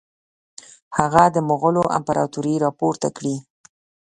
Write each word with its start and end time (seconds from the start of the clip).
هغه 0.97 1.23
د 1.35 1.37
مغولو 1.49 1.83
امپراطوري 1.97 2.55
را 2.63 2.69
پورته 2.79 3.09
کړي. 3.17 3.35